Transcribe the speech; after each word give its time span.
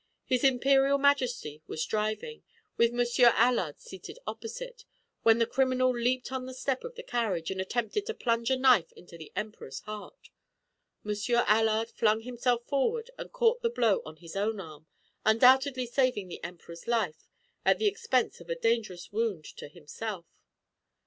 His 0.25 0.43
Imperial 0.43 0.97
Majesty 0.97 1.61
was 1.67 1.85
driving, 1.85 2.41
with 2.75 2.91
Monsieur 2.91 3.33
Allard 3.35 3.79
seated 3.79 4.17
opposite, 4.25 4.83
when 5.21 5.37
the 5.37 5.45
criminal 5.45 5.95
leaped 5.95 6.31
on 6.31 6.47
the 6.47 6.55
step 6.55 6.83
of 6.83 6.95
the 6.95 7.03
carriage 7.03 7.51
and 7.51 7.61
attempted 7.61 8.07
to 8.07 8.15
plunge 8.15 8.49
a 8.49 8.57
knife 8.57 8.91
into 8.93 9.15
the 9.15 9.31
Emperor's 9.35 9.81
heart. 9.81 10.31
Monsieur 11.03 11.43
Allard 11.45 11.91
flung 11.91 12.21
himself 12.21 12.65
forward 12.65 13.11
and 13.19 13.31
caught 13.31 13.61
the 13.61 13.69
blow 13.69 14.01
on 14.03 14.15
his 14.15 14.35
own 14.35 14.59
arm, 14.59 14.87
undoubtedly 15.23 15.85
saving 15.85 16.29
the 16.29 16.43
Emperor's 16.43 16.87
life 16.87 17.29
at 17.63 17.77
the 17.77 17.85
expense 17.85 18.41
of 18.41 18.49
a 18.49 18.55
dangerous 18.55 19.11
wound 19.11 19.45
to 19.45 19.67
himself. 19.67 20.25